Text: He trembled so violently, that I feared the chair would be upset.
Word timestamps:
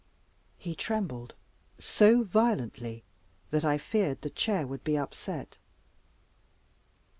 He 0.57 0.73
trembled 0.73 1.35
so 1.77 2.23
violently, 2.23 3.03
that 3.51 3.63
I 3.63 3.77
feared 3.77 4.23
the 4.23 4.31
chair 4.31 4.65
would 4.65 4.83
be 4.83 4.97
upset. 4.97 5.59